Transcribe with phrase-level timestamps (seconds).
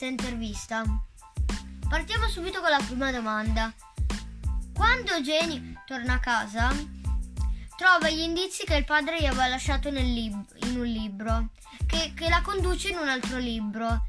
[0.00, 0.82] questa intervista.
[1.86, 3.70] Partiamo subito con la prima domanda.
[4.74, 6.70] Quando Jenny torna a casa,
[7.76, 11.50] trova gli indizi che il padre gli aveva lasciato lib- in un libro,
[11.86, 14.06] che, che la conduce in un altro libro.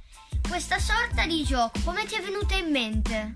[0.47, 3.35] Questa sorta di gioco, come ti è venuta in mente?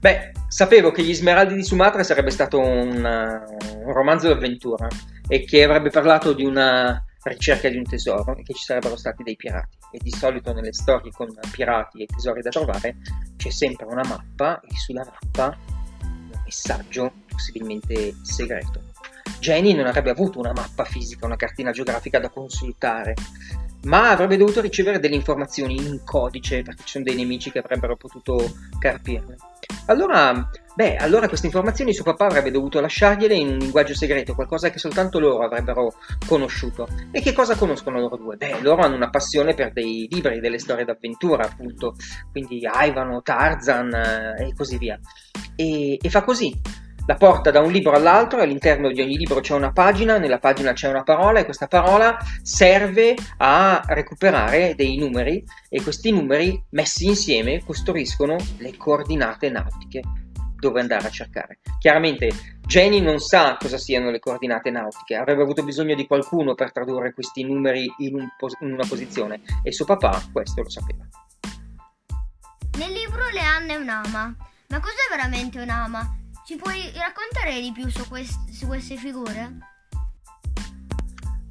[0.00, 4.88] Beh, sapevo che Gli Smeraldi di Sumatra sarebbe stato un, uh, un romanzo d'avventura
[5.28, 9.22] e che avrebbe parlato di una ricerca di un tesoro e che ci sarebbero stati
[9.22, 9.78] dei pirati.
[9.92, 12.96] E di solito nelle storie con pirati e tesori da trovare
[13.36, 15.56] c'è sempre una mappa e sulla mappa
[16.02, 18.92] un messaggio possibilmente segreto.
[19.38, 23.14] Jenny non avrebbe avuto una mappa fisica, una cartina geografica da consultare,
[23.84, 27.96] ma avrebbe dovuto ricevere delle informazioni in codice perché ci sono dei nemici che avrebbero
[27.96, 29.36] potuto carpirle.
[29.86, 34.70] Allora, beh, allora queste informazioni suo papà avrebbe dovuto lasciargliele in un linguaggio segreto, qualcosa
[34.70, 35.94] che soltanto loro avrebbero
[36.26, 36.88] conosciuto.
[37.10, 38.36] E che cosa conoscono loro due?
[38.36, 41.94] Beh, loro hanno una passione per dei libri, delle storie d'avventura, appunto,
[42.30, 44.98] quindi Ivano, Tarzan eh, e così via.
[45.56, 49.54] E, e fa così la porta da un libro all'altro, all'interno di ogni libro c'è
[49.54, 55.44] una pagina, nella pagina c'è una parola e questa parola serve a recuperare dei numeri
[55.68, 60.00] e questi numeri messi insieme costruiscono le coordinate nautiche
[60.64, 61.58] dove andare a cercare.
[61.78, 62.30] Chiaramente
[62.66, 67.12] Jenny non sa cosa siano le coordinate nautiche, avrebbe avuto bisogno di qualcuno per tradurre
[67.12, 71.06] questi numeri in, un pos- in una posizione e suo papà questo lo sapeva.
[72.78, 74.36] Nel libro Leanna è un'ama,
[74.68, 76.16] ma cos'è veramente un'ama?
[76.46, 79.73] Ci puoi raccontare di più su, quest- su queste figure?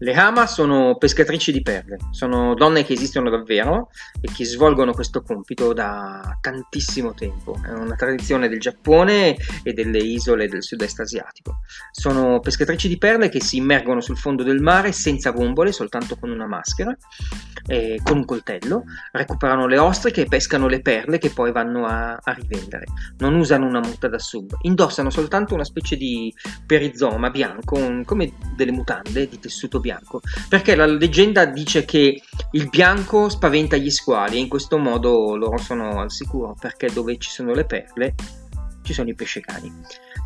[0.03, 5.21] Le Hama sono pescatrici di perle, sono donne che esistono davvero e che svolgono questo
[5.21, 7.57] compito da tantissimo tempo.
[7.63, 11.59] È una tradizione del Giappone e delle isole del sud-est asiatico.
[11.91, 16.31] Sono pescatrici di perle che si immergono sul fondo del mare senza bombole, soltanto con
[16.31, 16.94] una maschera,
[17.66, 22.19] e con un coltello, recuperano le ostriche e pescano le perle che poi vanno a,
[22.22, 22.85] a rivendere.
[23.18, 26.34] Non usano una muta da sub, indossano soltanto una specie di
[26.66, 32.22] perizoma bianco, come delle mutande di tessuto bianco, perché la leggenda dice che
[32.52, 37.18] il bianco spaventa gli squali e in questo modo loro sono al sicuro, perché dove
[37.18, 38.16] ci sono le perle
[38.83, 39.71] ci sono i pesce cani.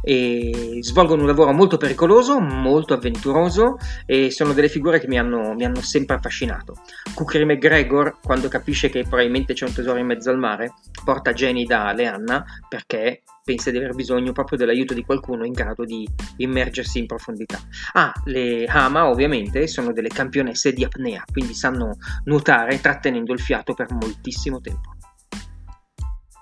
[0.04, 5.54] E svolgono un lavoro molto pericoloso, molto avventuroso e sono delle figure che mi hanno,
[5.54, 6.76] mi hanno sempre affascinato.
[7.14, 10.74] Kukri McGregor, quando capisce che probabilmente c'è un tesoro in mezzo al mare,
[11.04, 15.86] porta Jenny da Leanna perché pensa di aver bisogno proprio dell'aiuto di qualcuno in grado
[15.86, 17.58] di immergersi in profondità.
[17.94, 23.74] Ah, le Hama ovviamente sono delle campionesse di apnea, quindi sanno nuotare trattenendo il fiato
[23.74, 24.97] per moltissimo tempo.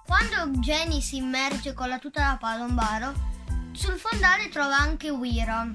[0.08, 3.14] Quando Jenny si immerge con la tuta da palombaro,
[3.72, 5.68] sul fondale trova anche Wira.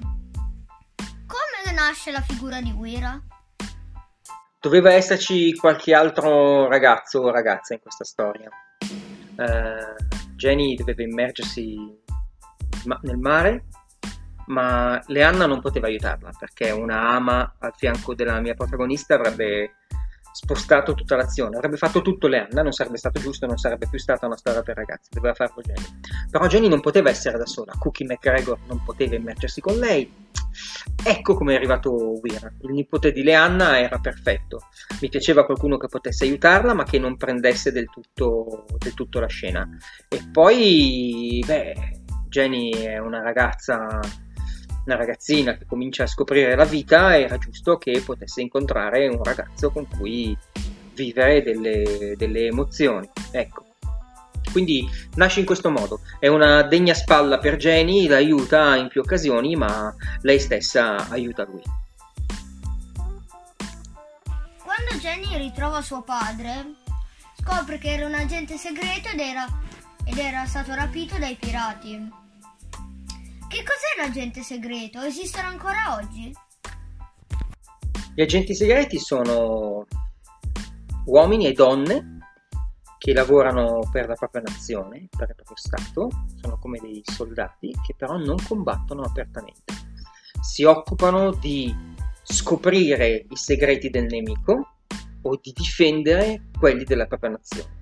[0.97, 3.21] Come nasce la figura di Wira?
[4.59, 8.49] Doveva esserci qualche altro ragazzo o ragazza in questa storia.
[9.35, 11.77] Uh, Jenny doveva immergersi
[13.01, 13.65] nel mare,
[14.47, 19.75] ma Leanna non poteva aiutarla perché una ama al fianco della mia protagonista avrebbe
[20.31, 24.25] spostato tutta l'azione, avrebbe fatto tutto Leanna, non sarebbe stato giusto, non sarebbe più stata
[24.25, 25.99] una storia per ragazzi, doveva farlo Jenny.
[26.29, 30.29] Però Jenny non poteva essere da sola, Cookie McGregor non poteva immergersi con lei.
[31.03, 32.55] Ecco come è arrivato Weir.
[32.61, 34.67] Il nipote di Leanna era perfetto.
[34.99, 39.27] Mi piaceva qualcuno che potesse aiutarla, ma che non prendesse del tutto, del tutto la
[39.27, 39.67] scena.
[40.09, 43.99] E poi, beh, Jenny è una ragazza
[44.85, 49.69] una ragazzina che comincia a scoprire la vita, era giusto che potesse incontrare un ragazzo
[49.71, 50.37] con cui
[50.93, 53.09] vivere delle, delle emozioni.
[53.31, 53.65] Ecco.
[54.51, 56.01] Quindi nasce in questo modo.
[56.19, 61.61] È una degna spalla per Jenny, l'aiuta in più occasioni, ma lei stessa aiuta lui.
[64.63, 66.73] Quando Jenny ritrova suo padre,
[67.39, 69.47] scopre che era un agente segreto ed era,
[70.03, 72.20] ed era stato rapito dai pirati.
[73.51, 75.01] Che cos'è un agente segreto?
[75.01, 76.33] Esistono ancora oggi?
[78.15, 79.85] Gli agenti segreti sono
[81.03, 82.19] uomini e donne
[82.97, 86.09] che lavorano per la propria nazione, per il proprio Stato,
[86.41, 89.73] sono come dei soldati che però non combattono apertamente.
[90.41, 91.75] Si occupano di
[92.23, 94.75] scoprire i segreti del nemico
[95.23, 97.80] o di difendere quelli della propria nazione.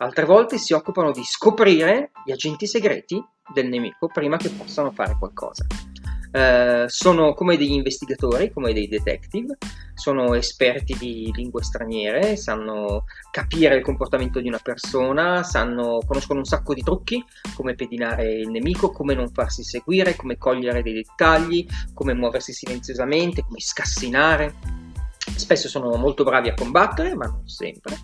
[0.00, 3.20] Altre volte si occupano di scoprire gli agenti segreti
[3.52, 5.66] del nemico prima che possano fare qualcosa.
[6.30, 9.56] Uh, sono come degli investigatori, come dei detective,
[9.94, 16.44] sono esperti di lingue straniere, sanno capire il comportamento di una persona, sanno, conoscono un
[16.44, 17.24] sacco di trucchi,
[17.56, 23.42] come pedinare il nemico, come non farsi seguire, come cogliere dei dettagli, come muoversi silenziosamente,
[23.42, 24.54] come scassinare
[25.34, 27.96] spesso sono molto bravi a combattere, ma non sempre.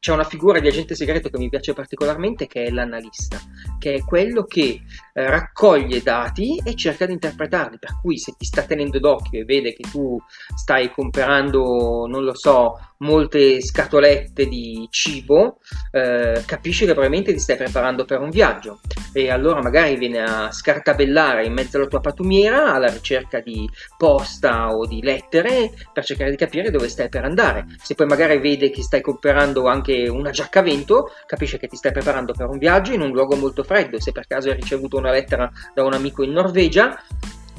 [0.00, 3.38] C'è una figura di agente segreto che mi piace particolarmente che è l'analista,
[3.78, 4.80] che è quello che
[5.12, 9.44] eh, raccoglie dati e cerca di interpretarli, per cui se ti sta tenendo d'occhio e
[9.44, 10.18] vede che tu
[10.56, 15.58] stai comprando, non lo so, molte scatolette di cibo,
[15.90, 18.80] eh, capisce che probabilmente ti stai preparando per un viaggio
[19.12, 24.74] e allora magari viene a scartabellare in mezzo alla tua patumiera alla ricerca di posta
[24.74, 27.66] o di lettere per cercare di capire dove stai per andare.
[27.82, 31.92] Se poi magari vede che stai comprando anche una giacca vento, capisce che ti stai
[31.92, 34.00] preparando per un viaggio in un luogo molto freddo.
[34.00, 36.98] Se per caso hai ricevuto una lettera da un amico in Norvegia,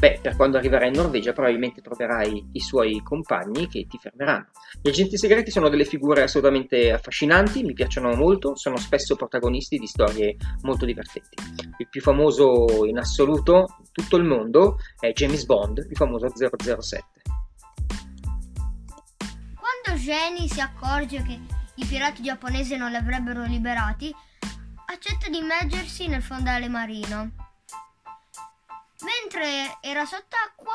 [0.02, 4.48] Beh, per quando arriverai in Norvegia probabilmente troverai i suoi compagni che ti fermeranno.
[4.82, 9.86] Gli agenti segreti sono delle figure assolutamente affascinanti, mi piacciono molto, sono spesso protagonisti di
[9.86, 11.36] storie molto divertenti.
[11.78, 17.06] Il più famoso in assoluto in tutto il mondo è James Bond, il famoso 007.
[19.54, 21.40] Quando Jenny si accorge che
[21.82, 24.14] i pirati giapponesi non li avrebbero liberati,
[24.86, 27.50] accetta di immergersi nel fondale marino
[29.04, 30.74] Mentre era sott'acqua,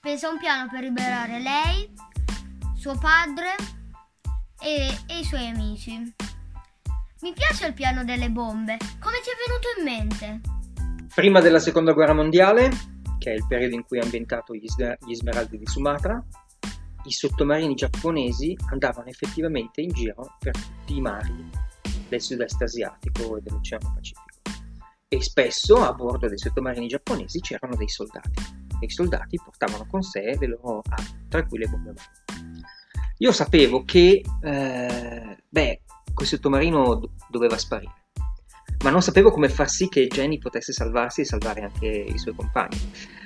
[0.00, 1.92] pensa a un piano per liberare lei,
[2.76, 3.56] suo padre
[4.60, 6.14] e, e i suoi amici.
[7.22, 8.76] Mi piace il piano delle bombe.
[9.00, 10.40] Come ti è venuto in mente?
[11.12, 12.70] Prima della seconda guerra mondiale,
[13.18, 14.66] che è il periodo in cui è ambientato gli,
[15.04, 16.22] gli Smeraldi di Sumatra,
[17.04, 21.50] i sottomarini giapponesi andavano effettivamente in giro per tutti i mari
[22.08, 24.22] del sud-est asiatico e dell'Oceano Pacifico.
[25.08, 28.42] E spesso a bordo dei sottomarini giapponesi c'erano dei soldati.
[28.80, 31.94] E i soldati portavano con sé le loro armi, tra cui le bombe.
[33.18, 38.03] Io sapevo che, eh, beh, quel sottomarino do- doveva sparire,
[38.84, 42.34] ma non sapevo come far sì che Jenny potesse salvarsi e salvare anche i suoi
[42.34, 42.78] compagni.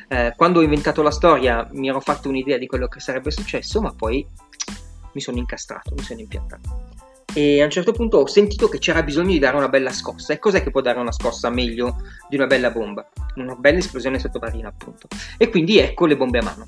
[0.06, 3.80] Eh, quando ho inventato la storia mi ero fatto un'idea di quello che sarebbe successo,
[3.80, 4.24] ma poi
[5.12, 6.86] mi sono incastrato, mi sono impiantato
[7.34, 10.32] e a un certo punto ho sentito che c'era bisogno di dare una bella scossa.
[10.32, 11.96] E cos'è che può dare una scossa meglio
[12.28, 13.06] di una bella bomba?
[13.36, 15.08] Una bella esplosione sottomarina, appunto.
[15.36, 16.66] E quindi ecco le bombe a mano.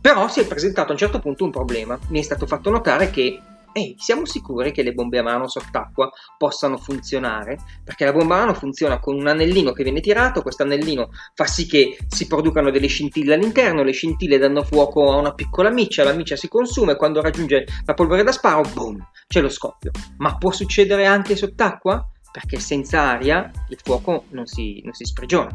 [0.00, 1.98] Però si è presentato a un certo punto un problema.
[2.08, 3.40] Mi è stato fatto notare che
[3.74, 7.58] ehi, siamo sicuri che le bombe a mano sott'acqua possano funzionare?
[7.84, 11.44] Perché la bomba a mano funziona con un anellino che viene tirato, questo anellino fa
[11.44, 16.04] sì che si producano delle scintille all'interno, le scintille danno fuoco a una piccola miccia,
[16.04, 19.90] la miccia si consuma e quando raggiunge la polvere da sparo, boom, c'è lo scoppio.
[20.18, 22.08] Ma può succedere anche sott'acqua?
[22.30, 25.50] Perché senza aria il fuoco non si, non si sprigiona.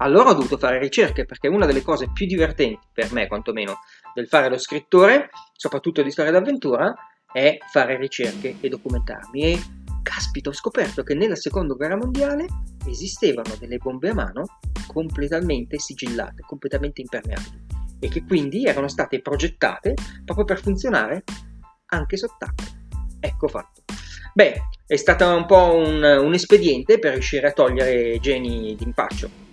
[0.00, 3.80] Allora ho dovuto fare ricerche perché una delle cose più divertenti, per me quantomeno,
[4.14, 6.94] del fare lo scrittore, soprattutto di storia d'avventura,
[7.32, 9.60] è fare ricerche e documentarmi e
[10.02, 12.46] caspita ho scoperto che nella seconda guerra mondiale
[12.86, 14.44] esistevano delle bombe a mano
[14.86, 17.66] completamente sigillate, completamente impermeabili
[18.00, 19.94] e che quindi erano state progettate
[20.24, 21.24] proprio per funzionare
[21.86, 22.66] anche sott'acqua.
[23.20, 23.82] Ecco fatto.
[24.32, 29.46] Beh, è stato un po' un, un espediente per riuscire a togliere Jenny d'impaccio.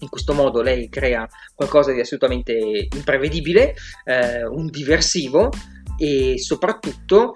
[0.00, 2.52] In questo modo lei crea qualcosa di assolutamente
[2.94, 3.74] imprevedibile,
[4.04, 5.50] eh, un diversivo,
[5.98, 7.34] e soprattutto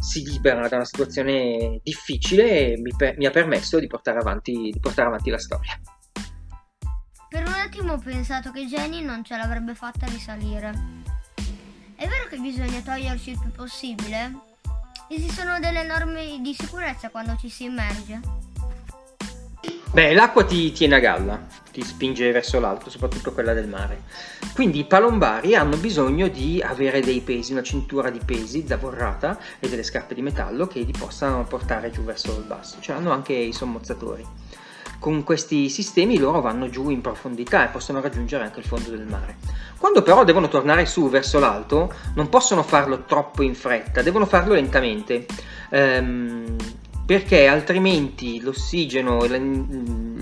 [0.00, 4.70] si libera da una situazione difficile e mi, per, mi ha permesso di portare, avanti,
[4.72, 5.80] di portare avanti la storia.
[7.28, 10.72] Per un attimo ho pensato che Jenny non ce l'avrebbe fatta risalire.
[11.94, 14.32] È vero che bisogna toglierci il più possibile?
[15.08, 18.20] Esistono delle norme di sicurezza quando ci si immerge?
[19.92, 21.46] Beh, l'acqua ti tiene a galla,
[21.78, 24.02] ti spinge verso l'alto, soprattutto quella del mare.
[24.52, 29.68] Quindi i palombari hanno bisogno di avere dei pesi, una cintura di pesi zavorrata e
[29.68, 32.78] delle scarpe di metallo che li possano portare giù verso il basso.
[32.80, 34.26] Cioè hanno anche i sommozzatori.
[34.98, 39.06] Con questi sistemi loro vanno giù in profondità e possono raggiungere anche il fondo del
[39.06, 39.36] mare.
[39.78, 44.54] Quando però devono tornare su verso l'alto, non possono farlo troppo in fretta, devono farlo
[44.54, 45.26] lentamente.
[45.70, 46.56] Ehm,
[47.06, 49.28] perché altrimenti l'ossigeno e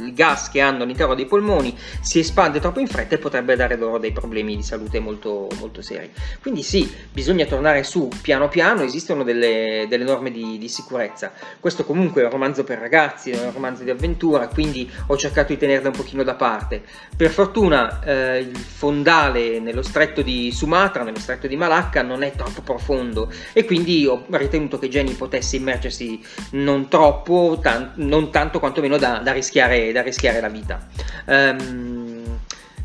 [0.07, 3.77] il gas che hanno all'interno dei polmoni si espande troppo in fretta e potrebbe dare
[3.77, 6.11] loro dei problemi di salute molto, molto seri.
[6.41, 11.33] Quindi sì, bisogna tornare su piano piano, esistono delle, delle norme di, di, sicurezza.
[11.61, 15.53] Questo comunque è un romanzo per ragazzi, è un romanzo di avventura, quindi ho cercato
[15.53, 16.83] di tenerle un pochino da parte.
[17.17, 22.33] Per fortuna eh, il fondale nello stretto di Sumatra, nello stretto di Malacca, non è
[22.33, 26.21] troppo profondo e quindi ho ritenuto che Jenny potesse immergersi
[26.53, 30.87] non troppo, tan- non tanto quantomeno da, da, rischiare, da rischiare la vita.
[31.27, 32.25] Um,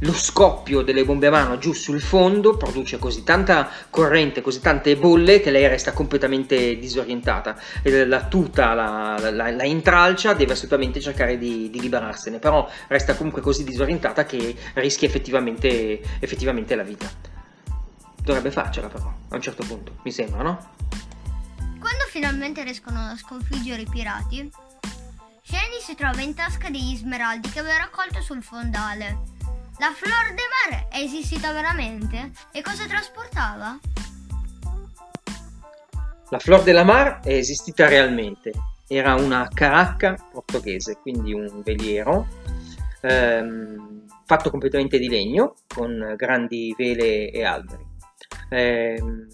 [0.04, 4.96] lo scoppio delle bombe a mano giù sul fondo produce così tanta corrente, così tante
[4.98, 7.56] bolle che lei resta completamente disorientata.
[7.84, 13.42] La tuta la, la, la intralcia, deve assolutamente cercare di, di, liberarsene, però resta comunque
[13.42, 17.08] così disorientata che rischia effettivamente, effettivamente la vita.
[18.24, 20.70] Dovrebbe farcela però, a un certo punto, mi sembra, no?
[21.80, 24.50] Quando finalmente riescono a sconfiggere i pirati,
[25.44, 29.18] Jenny si trova in tasca degli smeraldi che aveva raccolto sul fondale.
[29.80, 32.32] La Flor de Mar è esistita veramente?
[32.52, 33.80] E cosa trasportava?
[36.30, 38.52] La Flor de la Mar è esistita realmente.
[38.88, 42.28] Era una caracca portoghese, quindi un veliero
[43.02, 47.86] ehm, fatto completamente di legno con grandi vele e alberi.
[48.50, 49.28] Ehm,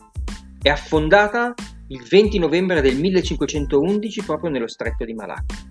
[0.61, 1.53] è affondata
[1.89, 5.66] il 20 novembre del 1511 proprio nello stretto di Malacca.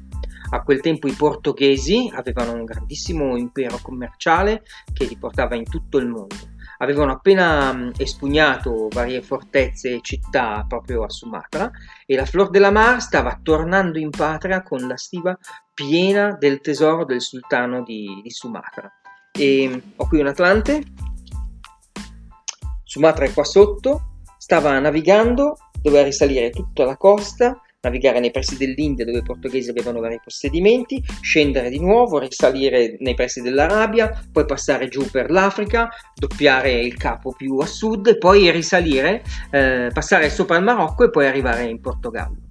[0.50, 4.62] A quel tempo i portoghesi avevano un grandissimo impero commerciale
[4.92, 6.36] che li portava in tutto il mondo.
[6.78, 11.70] Avevano appena espugnato varie fortezze e città proprio a Sumatra
[12.04, 15.36] e la Flor della Mar stava tornando in patria con la stiva
[15.72, 18.90] piena del tesoro del sultano di, di Sumatra.
[19.32, 20.82] E ho qui un Atlante,
[22.84, 29.04] Sumatra è qua sotto, stava navigando, doveva risalire tutta la costa navigare nei pressi dell'India
[29.04, 34.88] dove i portoghesi avevano vari possedimenti, scendere di nuovo, risalire nei pressi dell'Arabia, poi passare
[34.88, 40.56] giù per l'Africa, doppiare il capo più a sud e poi risalire, eh, passare sopra
[40.56, 42.45] il Marocco e poi arrivare in Portogallo.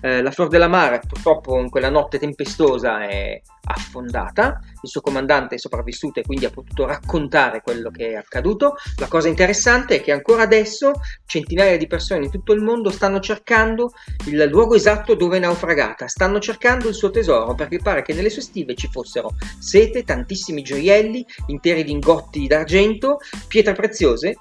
[0.00, 5.56] Eh, la Flor della Mare purtroppo in quella notte tempestosa è affondata, il suo comandante
[5.56, 8.76] è sopravvissuto e quindi ha potuto raccontare quello che è accaduto.
[8.98, 10.92] La cosa interessante è che ancora adesso
[11.26, 13.92] centinaia di persone in tutto il mondo stanno cercando
[14.26, 18.30] il luogo esatto dove è naufragata, stanno cercando il suo tesoro perché pare che nelle
[18.30, 24.36] sue stive ci fossero sete, tantissimi gioielli, interi lingotti d'argento, pietre preziose,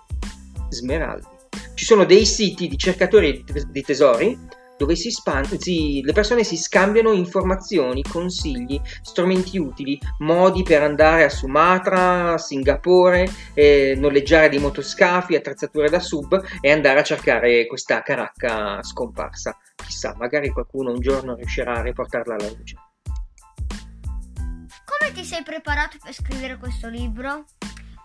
[0.70, 1.36] smeraldi.
[1.74, 4.38] Ci sono dei siti di cercatori di tesori
[4.78, 11.24] dove si span- si, le persone si scambiano informazioni, consigli, strumenti utili, modi per andare
[11.24, 18.02] a Sumatra, Singapore, eh, noleggiare dei motoscafi, attrezzature da sub e andare a cercare questa
[18.02, 19.58] caracca scomparsa.
[19.76, 22.76] Chissà, magari qualcuno un giorno riuscirà a riportarla alla luce.
[24.86, 27.46] Come ti sei preparato per scrivere questo libro?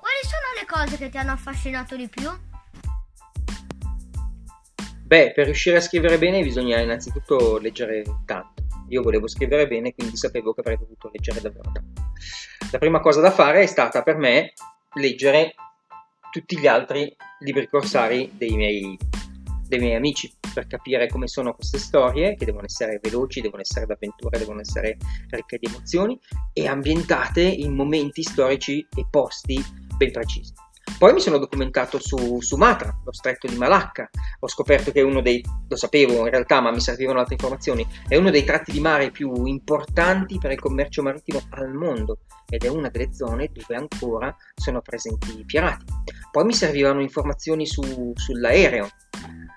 [0.02, 2.28] Quali sono le cose che ti hanno affascinato di più?
[5.12, 8.64] Beh, per riuscire a scrivere bene bisogna innanzitutto leggere tanto.
[8.88, 12.02] Io volevo scrivere bene, quindi sapevo che avrei dovuto leggere davvero tanto.
[12.70, 14.54] La prima cosa da fare è stata per me
[14.94, 15.54] leggere
[16.30, 18.96] tutti gli altri libri corsari dei miei,
[19.68, 23.84] dei miei amici per capire come sono queste storie, che devono essere veloci, devono essere
[23.84, 24.96] d'avventura, devono essere
[25.28, 26.18] ricche di emozioni
[26.54, 29.62] e ambientate in momenti storici e posti
[29.94, 30.54] ben precisi.
[30.98, 34.08] Poi mi sono documentato su Sumatra, lo stretto di Malacca,
[34.38, 37.86] ho scoperto che è uno dei, lo sapevo in realtà ma mi servivano altre informazioni,
[38.06, 42.18] è uno dei tratti di mare più importanti per il commercio marittimo al mondo
[42.48, 45.84] ed è una delle zone dove ancora sono presenti i pirati.
[46.30, 48.88] Poi mi servivano informazioni su, sull'aereo,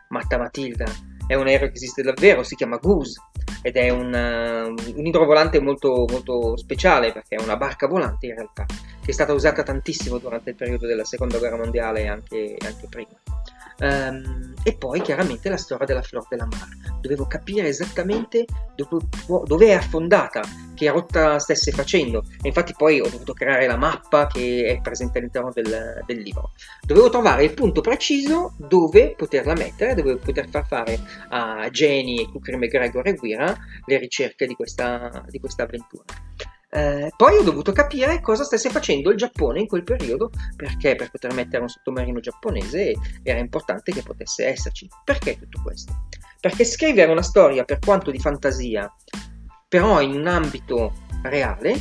[0.09, 0.85] Matta Matilda,
[1.27, 3.19] è un aereo che esiste davvero, si chiama Goose
[3.61, 8.65] ed è un, un idrovolante molto, molto speciale perché è una barca volante in realtà
[9.05, 12.87] che è stata usata tantissimo durante il periodo della seconda guerra mondiale e anche, anche
[12.89, 13.13] prima.
[13.77, 16.67] Um, e poi chiaramente la storia della Flor della Mar.
[17.01, 18.45] Dovevo capire esattamente
[18.75, 19.05] dove,
[19.45, 20.41] dove, è affondata,
[20.73, 22.23] che rotta stesse facendo.
[22.41, 26.51] E infatti poi ho dovuto creare la mappa che è presente all'interno del, del libro.
[26.81, 32.57] Dovevo trovare il punto preciso dove poterla mettere, dove poter far fare a Jenny Kukri
[32.57, 36.05] McGregor e Guira le ricerche di questa, di questa avventura.
[36.75, 41.09] Eh, poi ho dovuto capire cosa stesse facendo il Giappone in quel periodo, perché per
[41.09, 44.89] poter mettere un sottomarino giapponese era importante che potesse esserci.
[45.05, 46.07] Perché tutto questo?
[46.41, 48.93] Perché scrivere una storia, per quanto di fantasia,
[49.69, 50.91] però in un ambito
[51.23, 51.79] reale,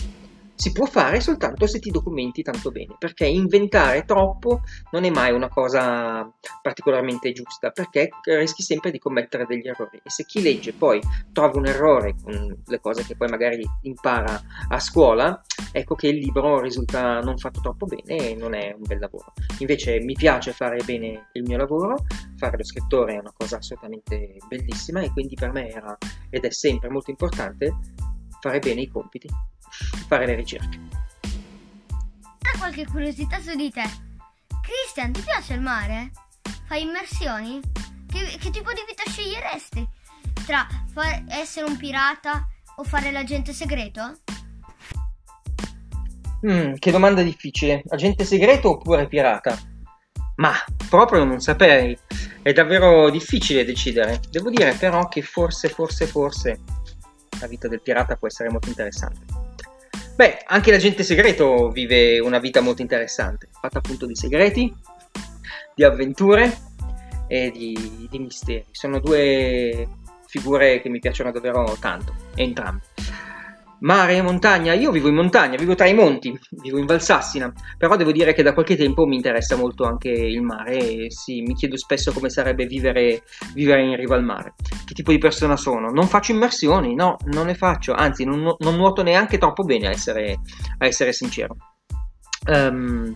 [0.57, 4.61] si può fare soltanto se ti documenti tanto bene, perché inventare troppo
[4.93, 6.31] non è mai una cosa
[6.63, 11.01] particolarmente giusta, perché rischi sempre di commettere degli errori e se chi legge poi
[11.33, 15.43] trova un errore con le cose che poi magari impara a scuola,
[15.73, 19.33] ecco che il libro risulta non fatto troppo bene e non è un bel lavoro.
[19.59, 22.05] Invece mi piace fare bene il mio lavoro,
[22.37, 25.97] fare lo scrittore è una cosa assolutamente bellissima e quindi per me era
[26.31, 27.77] ed è sempre molto importante
[28.41, 29.29] fare bene i compiti
[30.09, 30.79] fare le ricerche.
[31.23, 33.83] Ho qualche curiosità su di te.
[34.63, 36.11] Christian, ti piace il mare?
[36.67, 37.61] Fai immersioni?
[38.11, 39.89] Che, che tipo di vita sceglieresti?
[40.47, 44.19] Tra far, essere un pirata o fare l'agente segreto?
[46.47, 47.83] Mm, che domanda difficile.
[47.89, 49.59] Agente segreto oppure pirata?
[50.37, 50.53] Ma
[50.89, 51.97] proprio non saprei.
[52.43, 54.21] È davvero difficile decidere.
[54.31, 56.61] Devo dire però che forse, forse, forse
[57.41, 59.34] la vita del pirata può essere molto interessante.
[60.17, 64.73] Beh, anche l'agente segreto vive una vita molto interessante, fatta appunto di segreti,
[65.75, 66.57] di avventure
[67.27, 68.65] e di, di misteri.
[68.71, 69.89] Sono due
[70.27, 72.83] figure che mi piacciono davvero tanto, entrambe.
[73.85, 77.97] Mare e montagna, io vivo in montagna, vivo tra i monti, vivo in Valsassina, però
[77.97, 81.55] devo dire che da qualche tempo mi interessa molto anche il mare e sì, mi
[81.55, 84.55] chiedo spesso come sarebbe vivere, vivere in riva al mare.
[84.87, 85.91] Che tipo di persona sono?
[85.91, 89.91] Non faccio immersioni, no, non ne faccio, anzi non, non nuoto neanche troppo bene a
[89.91, 90.41] essere,
[90.79, 91.55] a essere sincero.
[92.47, 93.15] Um,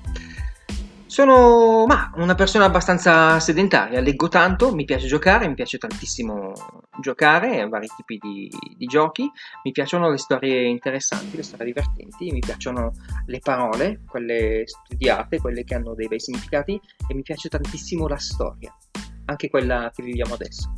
[1.08, 6.52] sono ma, una persona abbastanza sedentaria, leggo tanto, mi piace giocare, mi piace tantissimo
[7.00, 9.28] giocare, vari tipi di, di, giochi,
[9.64, 12.92] mi piacciono le storie interessanti, le storie divertenti, mi piacciono
[13.24, 18.18] le parole, quelle studiate, quelle che hanno dei bei significati e mi piace tantissimo la
[18.18, 18.76] storia,
[19.24, 20.70] anche quella che viviamo adesso.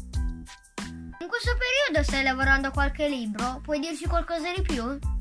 [1.19, 3.61] In questo periodo stai lavorando a qualche libro?
[3.65, 5.20] Puoi dirci qualcosa di più?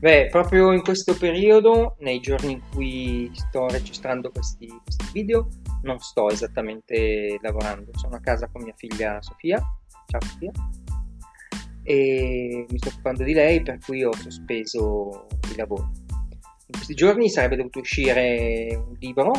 [0.00, 5.48] Beh, proprio in questo periodo, nei giorni in cui sto registrando questi, questi, video,
[5.82, 7.90] non sto esattamente lavorando.
[7.94, 9.60] Sono a casa con mia figlia Sofia.
[10.06, 10.52] Ciao Sofia.
[11.82, 15.82] E mi sto occupando di lei, per cui ho sospeso i lavori.
[15.82, 19.32] In questi giorni sarebbe dovuto uscire un libro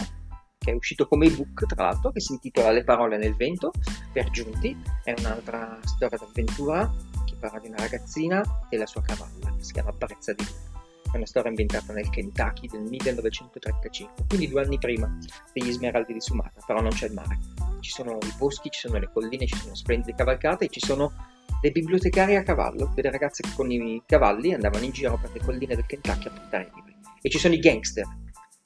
[0.57, 3.71] che è uscito come ebook, tra l'altro, che si intitola Le parole nel vento,
[4.11, 4.75] per giunti.
[5.05, 6.93] È un'altra storia d'avventura
[7.39, 10.77] parla di una ragazzina e la sua cavalla, si chiama Brezza di Luna.
[11.11, 15.17] È una storia ambientata nel Kentucky del 1935, quindi due anni prima
[15.51, 17.39] degli Smeraldi di Sumatra, però non c'è il mare.
[17.79, 21.11] Ci sono i boschi, ci sono le colline, ci sono splendide cavalcate e ci sono
[21.61, 25.39] le bibliotecarie a cavallo, delle ragazze che con i cavalli andavano in giro per le
[25.39, 26.95] colline del Kentucky a portare libri.
[27.21, 28.05] E ci sono i gangster,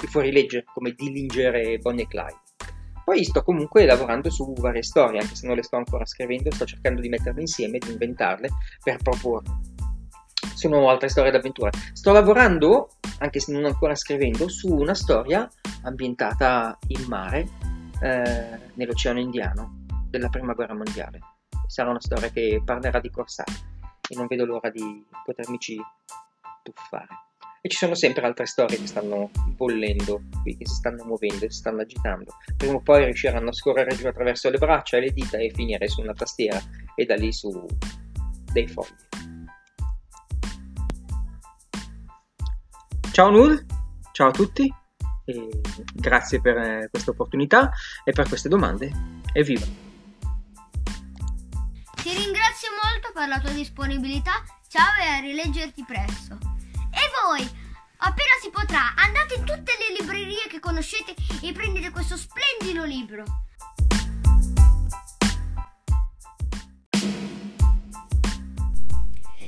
[0.03, 2.41] i fuorilegge come Dillinger e Bonnie e Clyde.
[3.03, 6.65] Poi sto comunque lavorando su varie storie, anche se non le sto ancora scrivendo, sto
[6.65, 8.49] cercando di metterle insieme, di inventarle
[8.83, 9.49] per proporle.
[10.53, 11.69] Sono altre storie d'avventura.
[11.91, 15.49] Sto lavorando, anche se non ancora scrivendo, su una storia
[15.83, 17.47] ambientata in mare,
[18.01, 21.19] eh, nell'Oceano Indiano, della Prima Guerra Mondiale.
[21.67, 23.53] Sarà una storia che parlerà di corsari
[24.09, 25.77] e non vedo l'ora di potermici
[26.61, 27.32] tuffare
[27.65, 31.57] e ci sono sempre altre storie che stanno bollendo qui, che si stanno muovendo, si
[31.57, 32.35] stanno agitando.
[32.57, 35.87] Prima o poi riusciranno a scorrere giù attraverso le braccia e le dita e finire
[35.87, 36.61] su una tastiera
[36.93, 37.65] e da lì su
[38.51, 38.91] dei fogli.
[43.13, 43.65] Ciao Null,
[44.11, 44.69] ciao a tutti,
[45.93, 47.71] grazie per eh, questa opportunità
[48.03, 48.91] e per queste domande.
[49.31, 49.65] Evviva!
[51.95, 56.51] Ti ringrazio molto per la tua disponibilità, ciao e a rileggerti presto.
[57.03, 57.41] E voi,
[57.97, 63.25] appena si potrà, andate in tutte le librerie che conoscete e prendete questo splendido libro.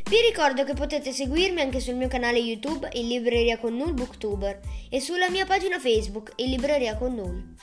[0.03, 4.59] Vi ricordo che potete seguirmi anche sul mio canale YouTube in Libreria con Null Booktuber
[4.89, 7.55] e sulla mia pagina Facebook in Libreria con Null.